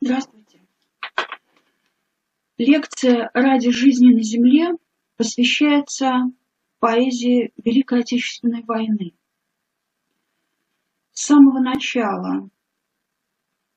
[0.00, 0.64] Здравствуйте.
[2.56, 4.76] Лекция «Ради жизни на Земле»
[5.16, 6.30] посвящается
[6.78, 9.14] поэзии Великой Отечественной войны.
[11.10, 12.48] С самого начала,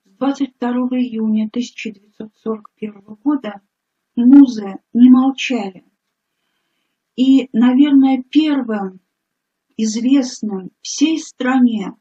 [0.05, 0.69] с 22
[0.99, 3.61] июня 1941 года,
[4.15, 5.83] музы не молчали.
[7.15, 8.99] И, наверное, первым
[9.75, 11.93] известным всей стране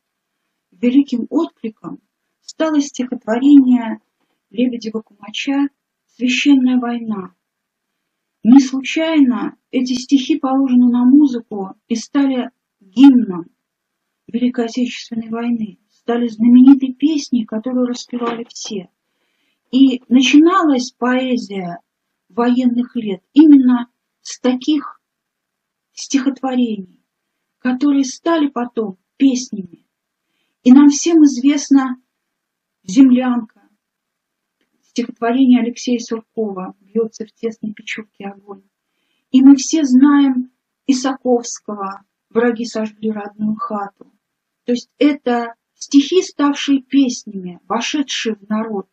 [0.72, 2.02] великим откликом
[2.42, 4.02] стало стихотворение
[4.50, 5.68] Лебедева Кумача
[6.06, 7.34] «Священная война».
[8.42, 12.50] Не случайно эти стихи положены на музыку и стали
[12.80, 13.46] гимном
[14.26, 18.88] Великой Отечественной войны, стали знаменитой песней, которую распевали все.
[19.70, 21.80] И начиналась поэзия
[22.28, 23.88] военных лет именно
[24.22, 25.00] с таких
[25.92, 27.04] стихотворений,
[27.58, 29.86] которые стали потом песнями.
[30.64, 32.02] И нам всем известна
[32.82, 33.59] «Землянка»,
[34.90, 38.62] стихотворение Алексея Суркова «Бьется в тесной печурке огонь».
[39.30, 40.50] И мы все знаем
[40.86, 44.12] Исаковского «Враги сожгли родную хату».
[44.64, 48.88] То есть это стихи, ставшие песнями, вошедшие в народ,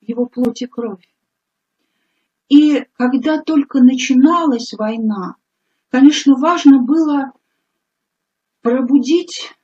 [0.00, 1.08] в его плоть и кровь.
[2.48, 5.36] И когда только начиналась война,
[5.90, 7.32] конечно, важно было
[8.60, 9.54] пробудить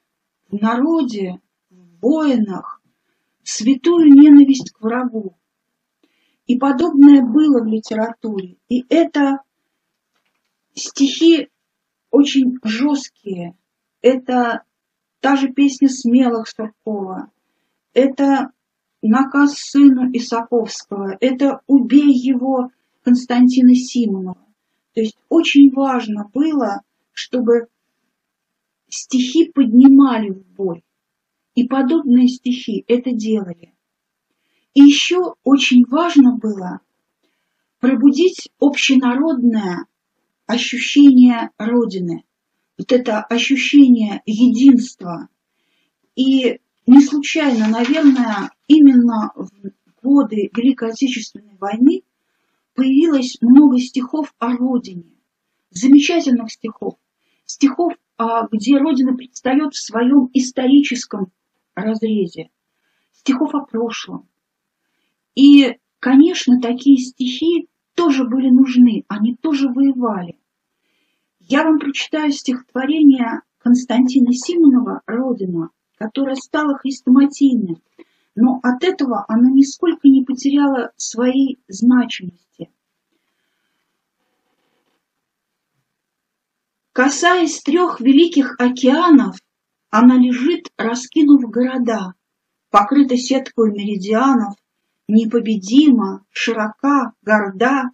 [0.48, 2.80] в народе, в воинах
[3.42, 5.36] святую ненависть к врагу.
[6.46, 8.56] И подобное было в литературе.
[8.68, 9.40] И это
[10.74, 11.48] стихи
[12.10, 13.56] очень жесткие.
[14.02, 14.64] Это
[15.20, 17.30] та же песня «Смелых» Суркова.
[17.94, 18.50] Это
[19.00, 21.16] наказ сыну Исаковского.
[21.20, 22.70] Это «Убей его»
[23.02, 24.46] Константина Симонова.
[24.94, 27.68] То есть очень важно было, чтобы
[28.88, 30.84] стихи поднимали в бой.
[31.54, 33.73] И подобные стихи это делали.
[34.74, 36.80] И еще очень важно было
[37.78, 39.86] пробудить общенародное
[40.46, 42.24] ощущение Родины,
[42.76, 45.28] вот это ощущение единства.
[46.16, 49.50] И не случайно, наверное, именно в
[50.02, 52.02] годы Великой Отечественной войны
[52.74, 55.14] появилось много стихов о Родине,
[55.70, 56.94] замечательных стихов,
[57.44, 61.32] стихов, а, где Родина предстает в своем историческом
[61.74, 62.50] разрезе,
[63.12, 64.28] стихов о прошлом.
[65.34, 70.36] И, конечно, такие стихи тоже были нужны, они тоже воевали.
[71.40, 77.82] Я вам прочитаю стихотворение Константина Симонова «Родина», которое стало хрестоматийным,
[78.34, 82.70] но от этого оно нисколько не потеряло своей значимости.
[86.92, 89.36] Касаясь трех великих океанов,
[89.90, 92.14] она лежит, раскинув города,
[92.70, 94.54] покрыта сеткой меридианов,
[95.08, 97.90] непобедима, широка, горда.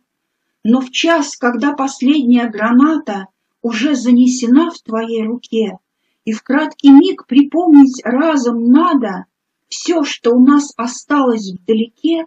[0.63, 3.27] Но в час, когда последняя граната
[3.63, 5.79] уже занесена в твоей руке,
[6.25, 9.25] и в краткий миг припомнить разом надо
[9.69, 12.27] все, что у нас осталось вдалеке,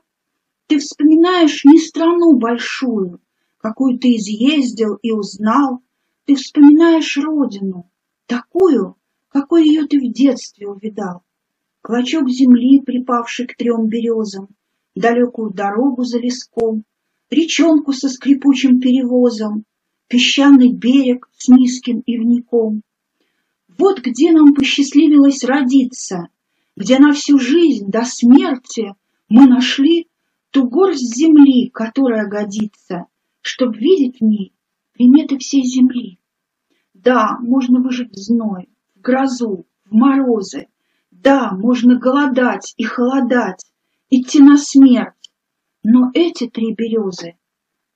[0.68, 3.20] ты вспоминаешь не страну большую,
[3.58, 5.82] какую ты изъездил и узнал,
[6.26, 7.90] ты вспоминаешь родину,
[8.26, 8.96] такую,
[9.30, 11.22] какой ее ты в детстве увидал.
[11.82, 14.48] Клочок земли, припавший к трем березам,
[14.96, 16.84] далекую дорогу за леском,
[17.30, 19.66] речонку со скрипучим перевозом,
[20.08, 22.82] песчаный берег с низким ивником.
[23.78, 26.28] Вот где нам посчастливилось родиться,
[26.76, 28.94] где на всю жизнь до смерти
[29.30, 30.08] мы нашли
[30.52, 33.06] ту горсть земли, которая годится,
[33.42, 34.54] чтоб видеть в ней
[34.94, 36.20] приметы всей земли.
[36.94, 40.68] Да, можно выжить в зной, в грозу, в морозы.
[41.12, 43.66] Да, можно голодать и холодать,
[44.16, 45.32] идти на смерть.
[45.84, 47.36] Но эти три березы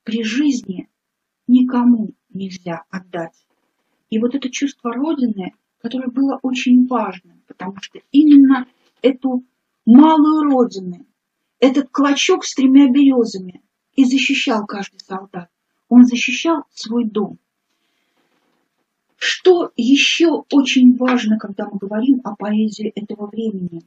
[0.03, 0.89] при жизни
[1.47, 3.47] никому нельзя отдать.
[4.09, 8.67] И вот это чувство Родины, которое было очень важным, потому что именно
[9.01, 9.45] эту
[9.85, 11.05] малую Родину,
[11.59, 13.61] этот клочок с тремя березами
[13.93, 15.49] и защищал каждый солдат.
[15.87, 17.37] Он защищал свой дом.
[19.17, 23.83] Что еще очень важно, когда мы говорим о поэзии этого времени?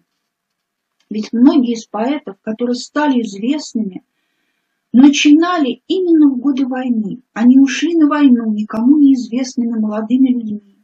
[1.10, 4.04] Ведь многие из поэтов, которые стали известными,
[4.92, 7.22] начинали именно в годы войны.
[7.32, 10.78] Они ушли на войну никому неизвестными молодыми людьми.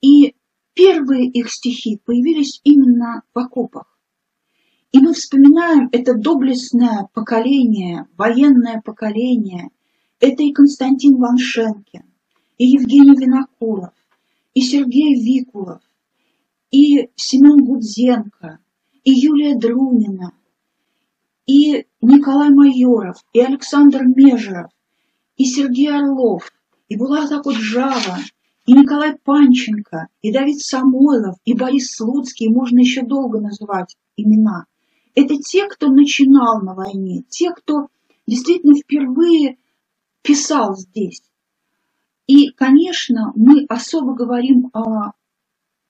[0.00, 0.36] И
[0.72, 3.98] первые их стихи появились именно в окопах.
[4.92, 9.70] И мы вспоминаем это доблестное поколение, военное поколение.
[10.20, 12.04] Это и Константин Ваншенкин,
[12.56, 13.92] и Евгений Винокуров,
[14.54, 15.82] и Сергей Викулов,
[16.70, 18.60] и Семен Гудзенко,
[19.04, 20.32] и Юлия Друнина,
[21.46, 24.70] и Николай Майоров, и Александр Межеров,
[25.36, 26.52] и Сергей Орлов,
[26.88, 28.18] и Булат Акуджава,
[28.66, 34.66] и Николай Панченко, и Давид Самойлов, и Борис Слуцкий, можно еще долго называть имена.
[35.14, 37.88] Это те, кто начинал на войне, те, кто
[38.26, 39.56] действительно впервые
[40.22, 41.22] писал здесь.
[42.26, 45.12] И, конечно, мы особо говорим о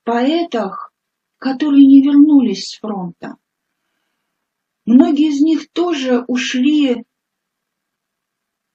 [0.04, 0.87] поэтах,
[1.38, 3.36] которые не вернулись с фронта.
[4.84, 7.04] Многие из них тоже ушли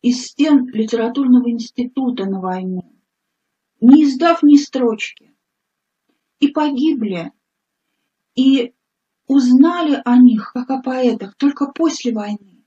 [0.01, 2.93] из стен литературного института на войну,
[3.81, 5.33] не издав ни строчки,
[6.39, 7.31] и погибли,
[8.35, 8.73] и
[9.27, 12.63] узнали о них, как о поэтах, только после войны.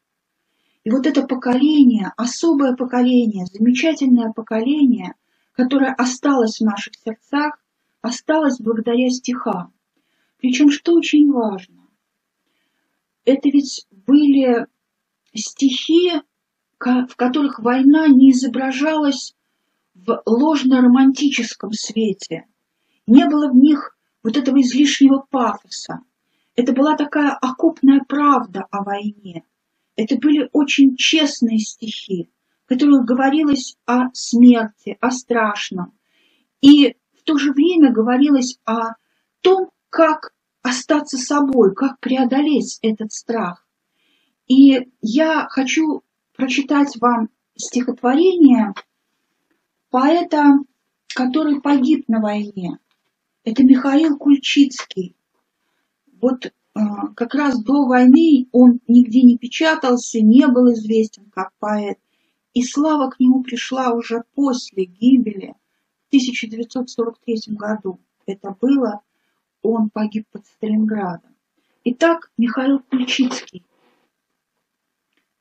[0.85, 5.15] И вот это поколение, особое поколение, замечательное поколение,
[5.53, 7.63] которое осталось в наших сердцах,
[8.01, 9.76] осталось благодаря стихам.
[10.39, 11.89] Причем, что очень важно,
[13.25, 14.67] это ведь были
[15.35, 16.13] стихи,
[16.79, 19.35] в которых война не изображалась
[19.95, 22.45] в ложно-романтическом свете.
[23.07, 26.01] Не было в них вот этого излишнего пафоса.
[26.55, 29.45] Это была такая окупная правда о войне.
[29.97, 32.29] Это были очень честные стихи,
[32.65, 35.93] в которых говорилось о смерти, о страшном.
[36.61, 38.95] И в то же время говорилось о
[39.41, 43.67] том, как остаться собой, как преодолеть этот страх.
[44.47, 46.03] И я хочу
[46.35, 48.75] прочитать вам стихотворение
[49.91, 50.59] поэта,
[51.15, 52.79] который погиб на войне.
[53.45, 55.17] Это Михаил Кульчицкий.
[56.21, 56.51] Вот э,
[57.15, 61.99] как раз до войны он нигде не печатался, не был известен как поэт.
[62.55, 65.55] И слава к нему пришла уже после гибели
[66.05, 68.01] в 1943 году.
[68.27, 69.03] Это было
[69.73, 71.35] он погиб под Сталинградом.
[71.85, 73.65] Итак, Михаил Ключицкий.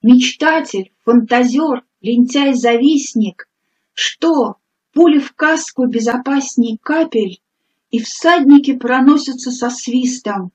[0.01, 3.47] Мечтатель, фантазер, лентяй-завистник,
[3.93, 4.57] что
[4.93, 7.41] пули в каску безопасней капель,
[7.89, 10.51] и всадники проносятся со свистом,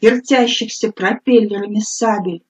[0.00, 2.44] вертящихся пропеллерами сабель.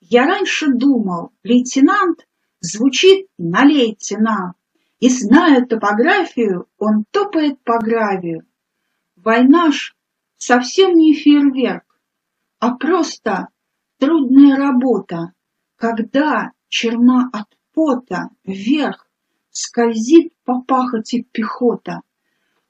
[0.00, 2.26] Я раньше думал, лейтенант
[2.60, 4.56] звучит на лейтенант,
[5.00, 8.46] и, зная топографию, он топает по гравию.
[9.24, 9.94] Война ж
[10.36, 11.98] совсем не фейерверк,
[12.58, 13.48] а просто
[13.98, 15.32] трудная работа,
[15.76, 19.08] когда черна от пота вверх
[19.50, 22.02] скользит по пахоте пехота.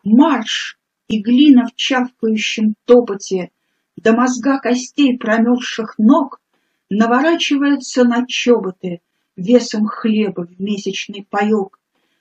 [0.04, 0.78] Марш
[1.08, 3.50] и глина в чавкающем топоте
[3.96, 6.40] до мозга костей промерзших ног
[6.88, 9.00] наворачивается на чоботы
[9.34, 11.80] весом хлеба в месячный паёк.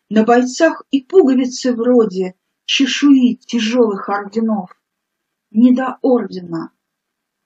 [0.10, 2.34] На бойцах и пуговицы вроде
[2.66, 4.70] чешуи тяжелых орденов.
[5.52, 6.72] Не до ордена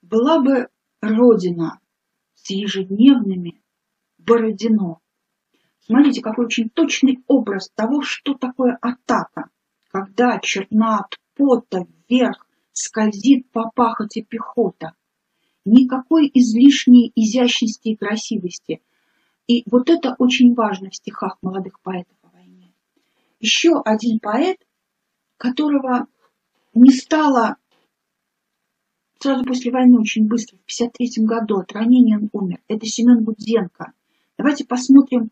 [0.02, 0.70] была бы
[1.02, 1.80] родина
[2.36, 3.62] с ежедневными
[4.18, 5.00] Бородино.
[5.80, 9.50] Смотрите, какой очень точный образ того, что такое атака,
[9.90, 14.94] когда черна от пота вверх скользит по пахоте пехота.
[15.64, 18.82] Никакой излишней изящности и красивости.
[19.48, 22.74] И вот это очень важно в стихах молодых поэтов о войне.
[23.40, 24.58] Еще один поэт,
[25.38, 26.08] которого
[26.74, 27.58] не стало
[29.20, 32.62] сразу после войны очень быстро, в 53 году от ранения он умер.
[32.68, 33.94] Это Семен Гудзенко.
[34.38, 35.32] Давайте посмотрим,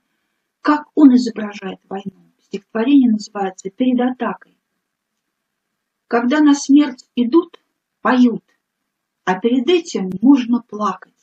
[0.61, 2.31] как он изображает войну.
[2.41, 4.57] Стихотворение называется «Перед атакой».
[6.07, 7.59] Когда на смерть идут,
[8.01, 8.43] поют,
[9.23, 11.13] а перед этим нужно плакать.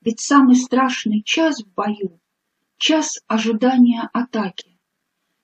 [0.00, 2.18] Ведь самый страшный час в бою—
[2.78, 4.78] час ожидания атаки.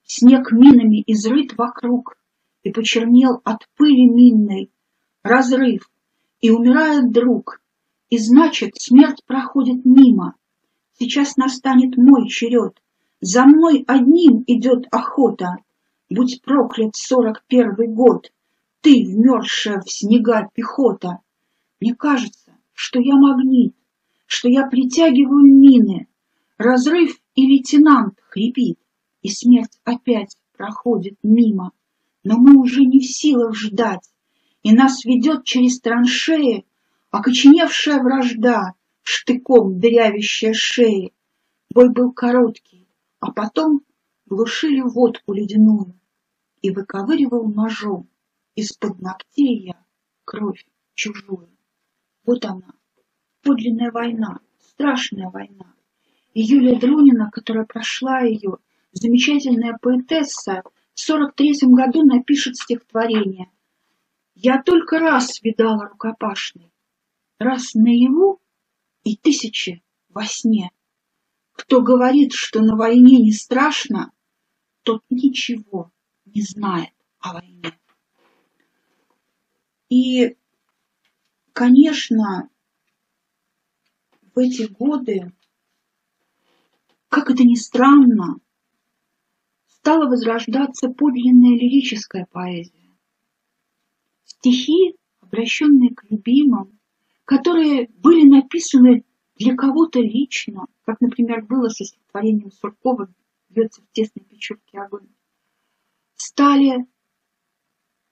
[0.05, 2.17] Снег минами изрыт вокруг,
[2.65, 4.73] и почернел от пыли минной,
[5.23, 5.91] разрыв,
[6.41, 7.61] и умирает друг,
[8.11, 10.35] и значит, смерть проходит мимо.
[10.99, 12.81] Сейчас настанет мой черед,
[13.21, 15.57] за мной одним идет охота.
[16.11, 18.33] Будь проклят сорок первый год,
[18.81, 21.21] ты, вмерзшая в снега пехота.
[21.81, 23.75] Мне кажется, что я магнит,
[24.27, 26.09] что я притягиваю мины.
[26.57, 28.79] Разрыв и лейтенант хрипит,
[29.23, 31.73] и смерть опять проходит мимо
[32.25, 34.11] но мы уже не в силах ждать,
[34.63, 36.67] и нас ведет через траншеи
[37.11, 41.13] окоченевшая вражда, штыком дырявящая шеи.
[41.71, 42.89] Бой был короткий,
[43.21, 43.83] а потом
[44.27, 45.95] глушили водку ледяную
[46.63, 48.09] и выковыривал ножом
[48.55, 49.85] из-под ногтей я
[50.25, 51.51] кровь чужую.
[52.25, 52.73] Вот она,
[53.43, 55.75] подлинная война, страшная война.
[56.33, 58.59] И Юлия Друнина, которая прошла ее,
[58.93, 60.63] замечательная поэтесса,
[60.95, 63.51] в сорок третьем году напишет стихотворение.
[64.35, 66.73] Я только раз видала рукопашный,
[67.39, 68.41] раз наяву,
[69.05, 70.71] и тысячи во сне.
[71.53, 74.13] Кто говорит, что на войне не страшно,
[74.83, 75.93] тот ничего
[76.25, 77.79] не знает о войне.
[79.89, 80.37] И,
[81.53, 82.49] конечно,
[84.35, 85.33] в эти годы,
[87.09, 88.41] как это ни странно,
[89.85, 92.91] стала возрождаться подлинная лирическая поэзия.
[94.25, 96.81] Стихи, обращенные к любимым,
[97.27, 99.05] которые были написаны
[99.37, 103.13] для кого-то лично, как, например, было со стихотворением Суркова
[103.51, 105.11] «Бьется в тесной печурке огонь»,
[106.15, 106.87] стали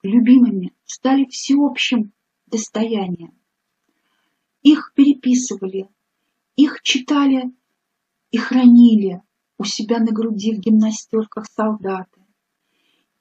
[0.03, 2.13] любимыми, стали всеобщим
[2.49, 3.33] достоянием.
[4.61, 5.89] Их переписывали,
[6.55, 7.51] их читали
[8.31, 9.23] и хранили
[9.63, 12.21] у себя на груди в гимнастерках солдаты.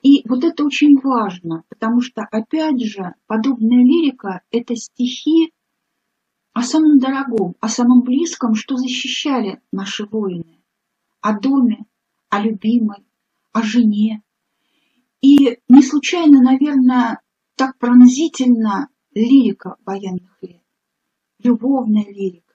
[0.01, 5.53] И вот это очень важно, потому что, опять же, подобная лирика– это стихи
[6.53, 10.57] о самом дорогом, о самом близком, что защищали наши воины.
[11.21, 11.85] О доме,
[12.29, 13.05] о любимой,
[13.53, 14.23] о жене.
[15.21, 17.21] И не случайно, наверное,
[17.55, 20.63] так пронзительно лирика военных лет,
[21.37, 22.50] любовная лирика.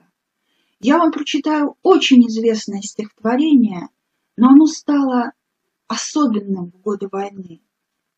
[0.80, 3.88] Я вам прочитаю очень известное стихотворение,
[4.36, 5.32] но оно стало
[5.86, 7.62] особенным в годы войны.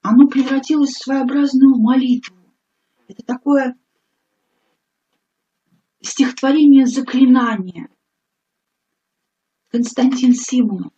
[0.03, 2.37] Оно превратилось в своеобразную молитву.
[3.07, 3.79] Это такое
[6.01, 7.89] стихотворение заклинания.
[9.69, 10.93] Константин Симонов.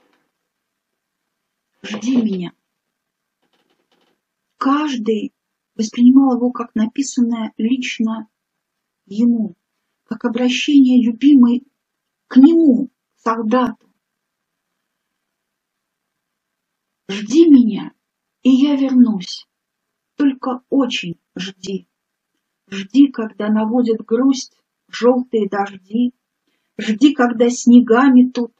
[1.83, 2.52] Жди меня.
[4.57, 5.35] Каждый
[5.75, 8.29] воспринимал его как написанное лично
[9.07, 9.57] ему
[10.11, 11.62] как обращение любимой
[12.26, 13.88] к нему, солдату.
[17.09, 17.93] Жди меня,
[18.43, 19.47] и я вернусь,
[20.17, 21.87] только очень жди.
[22.69, 26.12] Жди, когда наводят грусть желтые дожди,
[26.76, 28.52] Жди, когда снегами тут,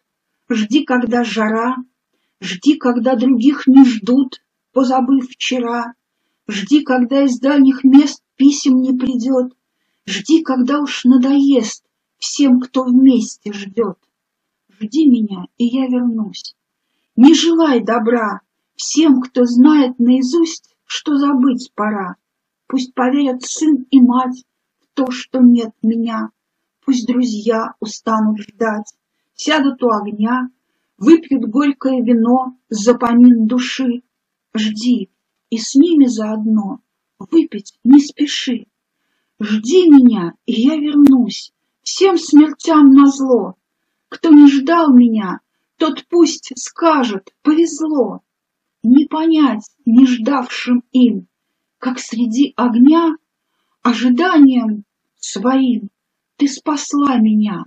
[0.49, 1.78] жди, когда жара,
[2.40, 4.40] Жди, когда других не ждут,
[4.73, 5.95] позабыв вчера,
[6.49, 9.52] Жди, когда из дальних мест писем не придет,
[10.11, 11.85] Жди, когда уж надоест
[12.19, 13.97] всем, кто вместе ждет.
[14.69, 16.57] Жди меня, и я вернусь.
[17.14, 18.40] Не желай добра
[18.75, 22.17] всем, кто знает наизусть, что забыть пора.
[22.67, 24.45] Пусть поверят сын и мать
[24.81, 26.31] в то, что нет меня.
[26.85, 28.93] Пусть друзья устанут ждать,
[29.35, 30.50] сядут у огня,
[30.99, 34.02] выпьют горькое вино за помин души.
[34.57, 35.09] Жди,
[35.50, 36.81] и с ними заодно
[37.21, 38.67] выпить не спеши.
[39.42, 43.54] Жди меня, и я вернусь, всем смертям назло.
[44.11, 45.40] Кто не ждал меня,
[45.78, 48.20] тот пусть скажет, повезло.
[48.82, 51.26] Не понять не ждавшим им,
[51.78, 53.16] как среди огня
[53.80, 54.85] ожиданием
[55.18, 55.88] своим
[56.37, 57.64] ты спасла меня.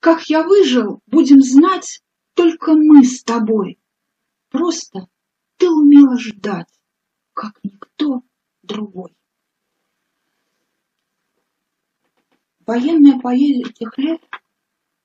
[0.00, 2.02] Как я выжил, будем знать
[2.32, 3.78] только мы с тобой.
[4.48, 5.08] Просто
[5.58, 6.68] ты умела ждать,
[7.34, 8.22] как никто
[8.62, 9.14] другой.
[12.66, 14.22] Военная поэзия тех лет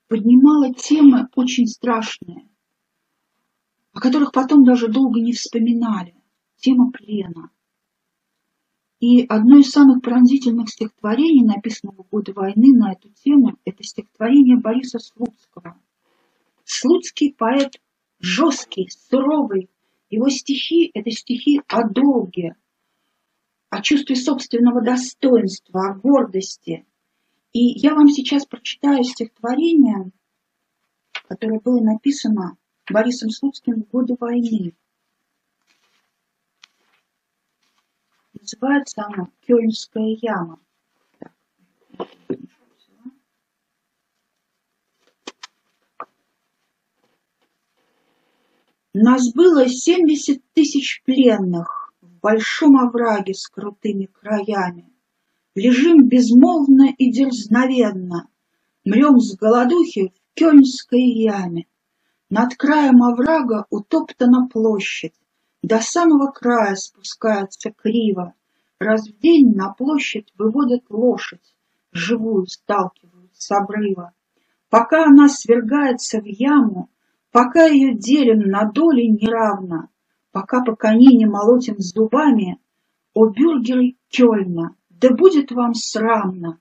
[0.08, 2.48] поднимала темы очень страшные,
[3.92, 6.16] о которых потом даже долго не вспоминали.
[6.56, 7.52] Тема плена.
[9.00, 14.58] И одно из самых пронзительных стихотворений, написанного в годы войны на эту тему, это стихотворение
[14.58, 15.78] Бориса Слуцкого.
[16.64, 17.82] Слуцкий поэт
[18.20, 19.70] жесткий, суровый.
[20.10, 22.56] Его стихи– это стихи о долге,
[23.70, 26.86] о чувстве собственного достоинства, о гордости–
[27.52, 30.12] и я вам сейчас прочитаю стихотворение,
[31.28, 32.58] которое было написано
[32.90, 34.76] Борисом Слуцким в годы войны.
[38.34, 40.60] Называется оно «Кёльнская яма».
[48.94, 54.92] Нас было семьдесят тысяч пленных в большом овраге с крутыми краями.
[55.62, 58.30] Лежим безмолвно и дерзновенно,
[58.86, 61.66] Мрем с голодухи в Кёльнской яме.
[62.30, 65.16] Над краем оврага утоптана площадь,
[65.62, 68.36] До самого края спускается криво.
[68.80, 71.54] Раз в день на площадь выводят лошадь,
[71.92, 74.14] Живую сталкивают с обрыва.
[74.70, 76.90] Пока она свергается в яму,
[77.32, 79.90] Пока ее делим на доли неравно,
[80.32, 82.62] Пока по конине молотим зубами,
[83.14, 86.60] О бюргеры Кёльна, да будет вам срамно!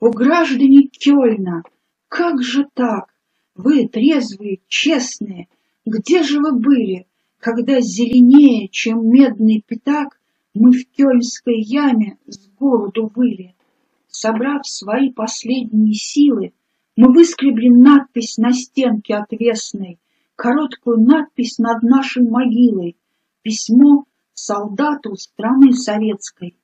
[0.00, 1.62] О, граждане Кёльна,
[2.08, 3.14] как же так?
[3.54, 5.48] Вы трезвые, честные,
[5.84, 7.06] где же вы были,
[7.38, 10.20] когда зеленее, чем медный пятак,
[10.54, 13.56] мы в Кёльнской яме с городу выли?
[14.16, 16.52] собрав свои последние силы,
[16.96, 19.98] мы выскребли надпись на стенке отвесной,
[20.34, 22.96] короткую надпись над нашей могилой,
[23.42, 26.56] письмо солдату страны советской.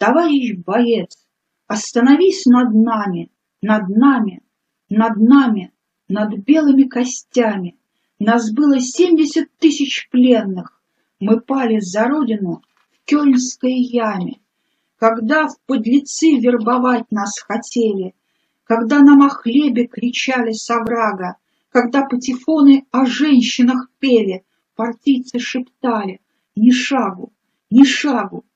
[0.00, 1.28] Товарищ боец,
[1.66, 3.30] остановись над нами,
[3.60, 4.40] над нами,
[4.88, 5.74] над нами,
[6.08, 7.76] над белыми костями.
[8.18, 10.82] Нас было семьдесят тысяч пленных,
[11.20, 14.40] мы пали за родину в Кёльнской яме.
[14.96, 18.14] Когда в подлецы вербовать нас хотели,
[18.64, 21.36] когда нам о хлебе кричали с оврага,
[21.68, 24.44] когда патефоны о женщинах пели,
[24.76, 26.22] партийцы шептали
[26.56, 27.34] «Ни шагу,
[27.70, 28.46] ни шагу!»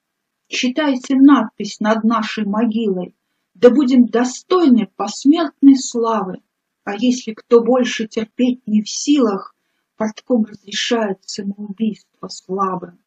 [0.55, 3.17] Читайте надпись над нашей могилой,
[3.55, 6.43] да будем достойны посмертной славы.
[6.85, 9.53] А если кто больше терпеть не в силах,
[9.97, 13.01] портком разрешает самоубийство слабым.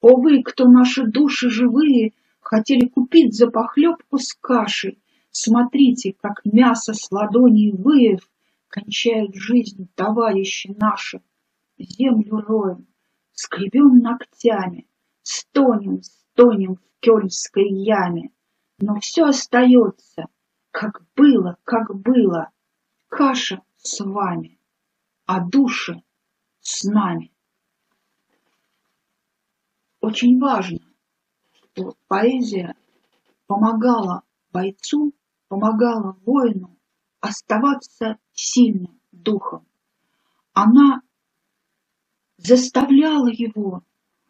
[0.00, 4.98] О вы, кто наши души живые хотели купить за похлебку с кашей,
[5.30, 8.30] Смотрите, как мясо с ладоней выев
[8.68, 11.20] Кончают жизнь товарищи наши.
[11.76, 12.86] Землю роем,
[13.34, 14.86] скребем ногтями,
[15.22, 16.00] Стонем,
[16.34, 18.30] стонем в кёльнской яме.
[18.78, 20.26] Но все остается,
[20.72, 22.50] как было, как было.
[23.08, 24.58] Каша с вами,
[25.26, 26.02] а души
[26.60, 27.32] с нами.
[30.00, 30.80] Очень важно,
[31.52, 32.74] что поэзия
[33.46, 35.14] помогала бойцу
[35.48, 36.76] помогала воину
[37.20, 39.66] оставаться сильным духом.
[40.52, 41.02] Она
[42.38, 43.84] заставляла его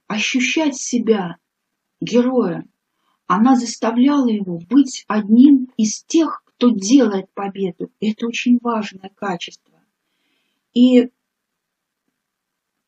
[0.07, 1.39] ощущать себя
[2.05, 2.71] героем.
[3.27, 7.91] Она заставляла его быть одним из тех, кто делает победу.
[8.01, 9.81] Это очень важное качество.
[10.75, 11.11] И,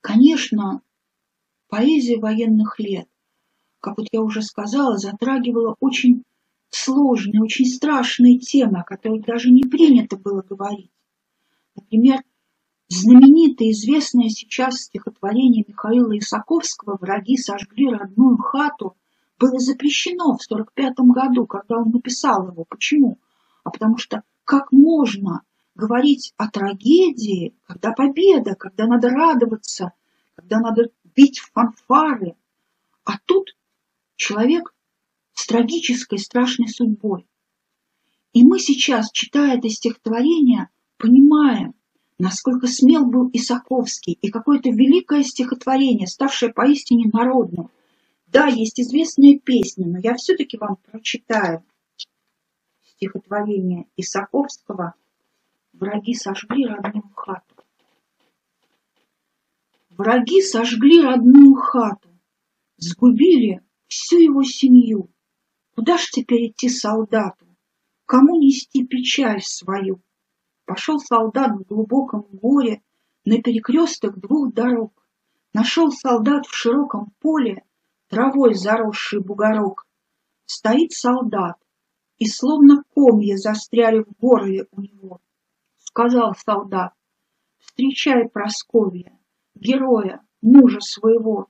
[0.00, 0.82] конечно,
[1.68, 3.08] поэзия военных лет,
[3.80, 6.22] как вот я уже сказала, затрагивала очень
[6.70, 10.90] сложные, очень страшные темы, о которых даже не принято было говорить.
[11.74, 12.22] Например,
[12.88, 18.96] знаменитое, известное сейчас стихотворение Михаила Исаковского «Враги сожгли родную хату»
[19.38, 22.64] было запрещено в 1945 году, когда он написал его.
[22.64, 23.18] Почему?
[23.64, 25.42] А потому что как можно
[25.74, 29.92] говорить о трагедии, когда победа, когда надо радоваться,
[30.34, 32.34] когда надо бить в фанфары,
[33.04, 33.56] а тут
[34.16, 34.74] человек
[35.34, 37.26] с трагической страшной судьбой.
[38.32, 40.68] И мы сейчас, читая это стихотворение,
[40.98, 41.74] понимаем,
[42.18, 47.70] насколько смел был Исаковский и какое-то великое стихотворение, ставшее поистине народным.
[48.36, 51.64] Да, есть известные песни, но я все-таки вам прочитаю
[52.82, 54.92] стихотворение Исаковского
[55.72, 57.54] «Враги сожгли родную хату».
[59.88, 62.10] Враги сожгли родную хату,
[62.76, 65.08] сгубили всю его семью,
[65.74, 67.46] Куда ж теперь идти солдату?
[68.04, 70.02] Кому нести печаль свою?
[70.66, 72.82] Пошел солдат в глубоком горе
[73.24, 74.92] На перекресток двух дорог.
[75.54, 77.65] Нашел солдат в широком поле
[78.08, 79.84] Травой заросший бугорок.
[80.44, 81.56] Стоит солдат,
[82.18, 85.20] и словно комья застряли в горле у него.
[85.76, 86.92] Сказал солдат,
[87.58, 89.18] встречай Просковья,
[89.54, 91.48] героя, мужа своего,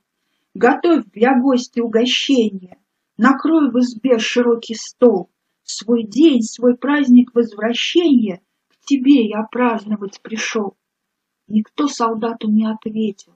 [0.55, 2.79] Готовь для гостя угощение,
[3.17, 5.29] Накрой в избе широкий стол,
[5.61, 10.75] Свой день, свой праздник возвращения К тебе я праздновать пришел.
[11.47, 13.35] Никто солдату не ответил,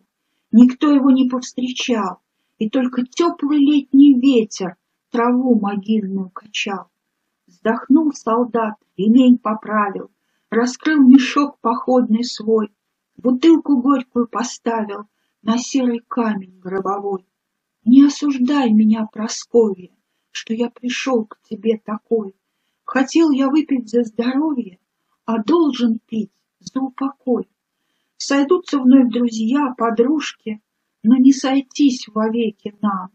[0.51, 2.21] Никто его не повстречал,
[2.61, 4.75] И только теплый летний ветер
[5.09, 6.91] Траву могильную качал.
[7.47, 10.11] Вздохнул солдат, ремень поправил,
[10.51, 12.71] Раскрыл мешок походный свой,
[13.17, 15.07] Бутылку горькую поставил
[15.41, 17.25] На серый камень гробовой.
[17.83, 19.89] Не осуждай меня, Прасковья,
[20.29, 22.35] Что я пришел к тебе такой.
[22.83, 24.77] Хотел я выпить за здоровье,
[25.25, 27.49] А должен пить за упокой.
[28.17, 30.61] Сойдутся вновь друзья, подружки,
[31.03, 33.09] Но не сойтись вовеки нам.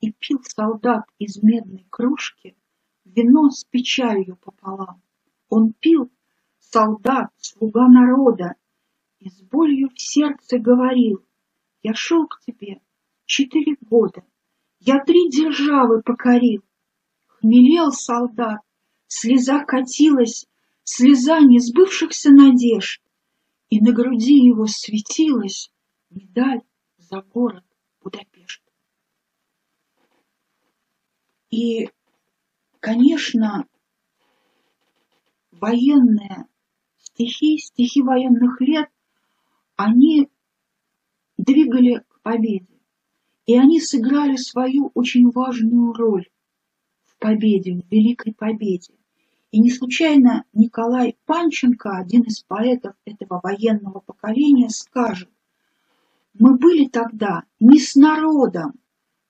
[0.00, 2.56] И пил солдат из медной кружки
[3.04, 5.02] Вино с печалью пополам.
[5.48, 6.10] Он пил,
[6.58, 8.54] солдат, слуга народа,
[9.18, 11.24] И с болью в сердце говорил,
[11.82, 12.80] Я шел к тебе,
[13.26, 14.24] четыре года.
[14.78, 16.62] Я три державы покорил.
[17.26, 18.60] Хмелел солдат,
[19.06, 20.46] слеза катилась,
[20.84, 23.02] слеза несбывшихся надежд,
[23.68, 25.72] И на груди его светилась
[26.10, 26.62] медаль
[27.10, 27.64] за город
[28.02, 28.62] Будапешт.
[31.50, 31.90] И,
[32.78, 33.66] конечно,
[35.50, 36.46] военные
[36.98, 38.88] стихи, стихи военных лет,
[39.74, 40.30] они
[41.36, 42.78] двигали к победе.
[43.46, 46.28] И они сыграли свою очень важную роль
[47.02, 48.94] в победе, в великой победе.
[49.50, 55.28] И не случайно Николай Панченко, один из поэтов этого военного поколения, скажет,
[56.40, 58.72] мы были тогда не с народом,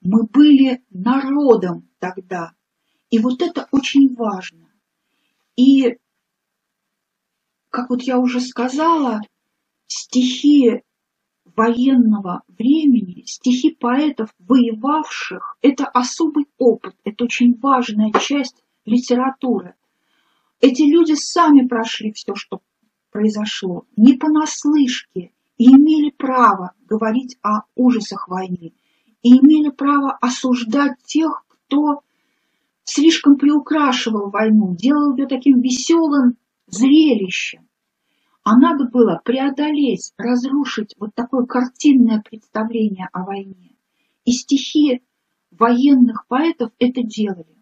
[0.00, 2.52] мы были народом тогда.
[3.10, 4.70] И вот это очень важно.
[5.56, 5.98] И,
[7.68, 9.20] как вот я уже сказала,
[9.88, 10.82] стихи
[11.44, 19.74] военного времени, стихи поэтов, воевавших, это особый опыт, это очень важная часть литературы.
[20.60, 22.60] Эти люди сами прошли все, что
[23.10, 28.72] произошло, не понаслышке, и имели право говорить о ужасах войны,
[29.22, 32.00] и имели право осуждать тех, кто
[32.84, 37.68] слишком приукрашивал войну, делал ее таким веселым зрелищем.
[38.42, 43.76] А надо было преодолеть, разрушить вот такое картинное представление о войне.
[44.24, 45.02] И стихи
[45.50, 47.58] военных поэтов это делали.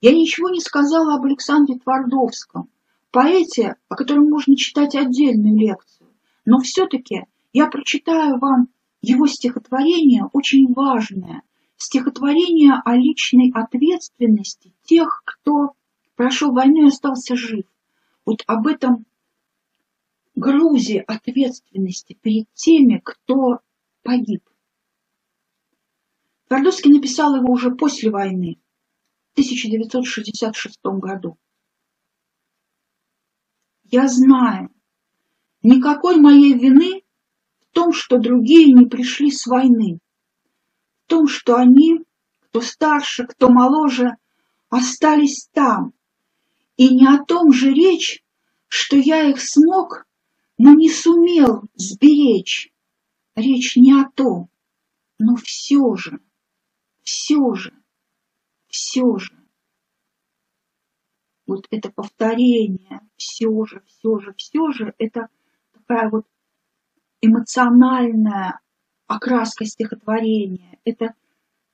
[0.00, 2.70] Я ничего не сказала об Александре Твардовском,
[3.12, 5.99] поэте, о котором можно читать отдельную лекцию.
[6.44, 8.68] Но все-таки я прочитаю вам
[9.02, 11.42] его стихотворение, очень важное,
[11.76, 15.72] стихотворение о личной ответственности тех, кто
[16.16, 17.64] прошел войну и остался жив.
[18.24, 19.06] Вот об этом
[20.34, 23.60] грузе ответственности перед теми, кто
[24.02, 24.42] погиб.
[26.48, 28.60] Твардовский написал его уже после войны,
[29.34, 31.38] 1966 году.
[33.84, 34.70] Я знаю,
[35.62, 37.02] никакой моей вины
[37.60, 40.00] в том, что другие не пришли с войны,
[41.04, 42.00] в том, что они,
[42.40, 44.16] кто старше, кто моложе,
[44.68, 45.92] остались там,
[46.76, 48.22] и не о том же речь,
[48.68, 50.06] что я их смог,
[50.58, 52.72] но не сумел сберечь.
[53.34, 54.50] Речь не о том,
[55.18, 56.20] но все же,
[57.02, 57.72] все же
[58.70, 59.32] все же.
[61.46, 65.28] Вот это повторение, все же, все же, все же, это
[65.90, 66.24] такая вот
[67.20, 68.60] эмоциональная
[69.06, 71.14] окраска стихотворения, это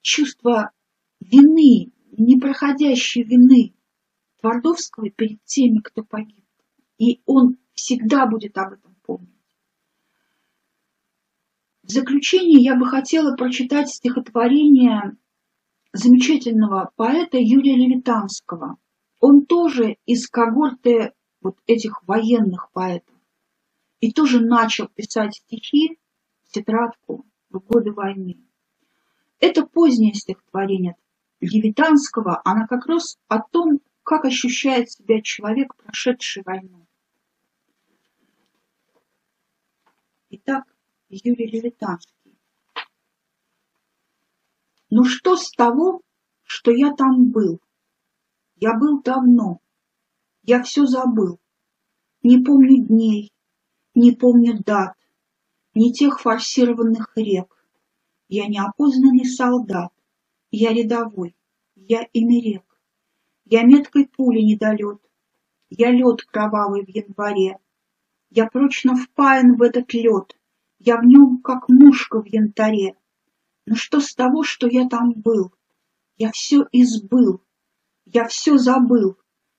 [0.01, 0.73] чувство
[1.21, 3.75] вины, непроходящей вины
[4.41, 6.45] Твардовского перед теми, кто погиб.
[6.99, 9.29] И он всегда будет об этом помнить.
[11.83, 15.17] В заключение я бы хотела прочитать стихотворение
[15.93, 18.79] замечательного поэта Юрия Левитанского.
[19.21, 23.16] Он тоже из когорты вот этих военных поэтов.
[24.01, 25.99] И тоже начал писать стихи,
[26.51, 28.39] тетрадку в годы войны.
[29.41, 30.97] Это позднее стихотворение
[31.41, 36.87] Левитанского, она как раз о том, как ощущает себя человек, прошедший войну.
[40.31, 40.65] Итак,
[41.09, 42.39] Юрий Левитанский.
[44.91, 46.03] Ну что с того,
[46.43, 47.61] что я там был?
[48.57, 49.61] Я был давно,
[50.43, 51.39] я все забыл.
[52.23, 53.33] Не помню дней,
[53.97, 54.95] не помню дат,
[55.75, 57.51] ни тех форсированных рек.
[58.29, 59.93] Я неопознанный солдат,
[60.51, 61.35] я рядовой,
[61.75, 62.65] я имерек.
[63.47, 65.01] Я меткой пули недолет,
[65.71, 67.59] я лед кровавый в январе.
[68.29, 70.37] Я прочно впаян в этот лед,
[70.79, 72.97] я в нем, как мушка в янтаре.
[73.65, 75.53] Но что с того, что я там был?
[76.19, 77.41] Я все избыл,
[78.05, 79.17] я все забыл,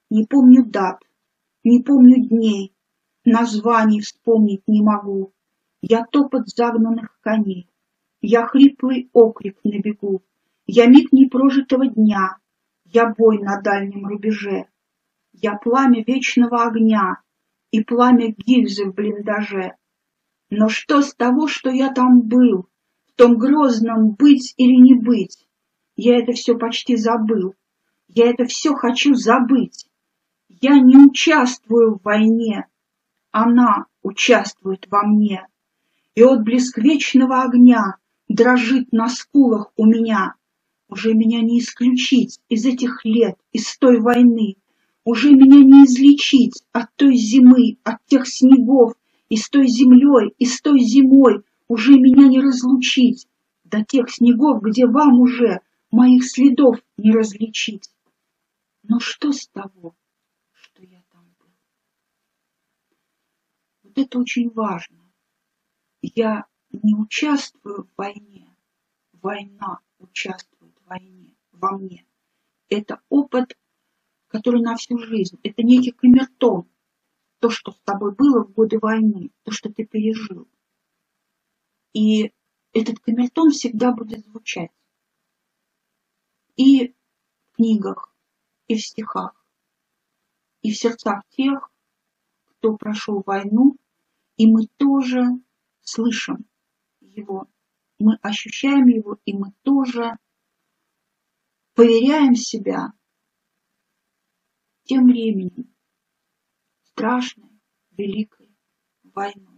[0.09, 1.01] не помню дат,
[1.63, 2.76] не помню дней,
[3.27, 5.33] названий вспомнить не могу.
[5.81, 7.69] Я топот загнанных коней,
[8.21, 10.23] я хриплый окрик на бегу,
[10.65, 12.37] я миг непрожитого дня,
[12.85, 14.65] я бой на дальнем рубеже,
[15.33, 17.21] я пламя вечного огня
[17.71, 19.75] и пламя гильзы в блиндаже.
[20.49, 22.69] Но что с того, что я там был?
[23.17, 25.45] том грозном быть или не быть.
[25.95, 27.55] Я это все почти забыл.
[28.07, 29.89] Я это все хочу забыть.
[30.47, 32.67] Я не участвую в войне.
[33.39, 35.45] Она участвует во мне.
[36.15, 37.97] И отблеск вечного огня
[38.27, 40.33] дрожит на скулах у меня.
[40.89, 44.55] Уже меня не исключить из этих лет, из той войны.
[45.03, 48.93] Уже меня не излечить от той зимы, от тех снегов,
[49.29, 53.27] и с той землей, и с той зимой, уже меня не разлучить
[53.65, 55.59] до тех снегов, где вам уже
[55.91, 57.91] моих следов не различить.
[58.81, 59.95] Но что с того,
[60.53, 61.51] что я там был?
[63.97, 65.11] Это очень важно.
[66.03, 68.55] Я не участвую в войне,
[69.11, 72.05] война участвует в войне, во мне.
[72.69, 73.57] Это опыт,
[74.27, 75.39] который на всю жизнь.
[75.41, 76.69] Это некий камертон.
[77.39, 80.47] То, что с тобой было в годы войны, то, что ты пережил.
[81.93, 82.31] И
[82.73, 84.69] этот камертон всегда будет звучать.
[86.55, 86.89] И
[87.47, 88.15] в книгах,
[88.67, 89.33] и в стихах.
[90.61, 91.71] и в сердцах тех,
[92.45, 93.75] кто прошел войну,
[94.37, 95.23] и мы тоже
[95.81, 96.47] слышим
[97.01, 97.47] его,
[97.99, 100.17] мы ощущаем его, и мы тоже
[101.73, 102.93] поверяем себя
[104.83, 105.75] тем временем
[106.83, 107.59] страшной,
[107.91, 108.55] великой
[109.03, 109.56] войной.